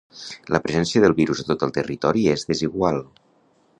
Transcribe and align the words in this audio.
La 0.53 0.59
presència 0.67 1.03
del 1.03 1.13
virus 1.19 1.43
a 1.43 1.47
tot 1.51 1.67
el 1.67 1.75
territori 1.77 2.25
és 2.33 2.47
desigual. 2.53 2.99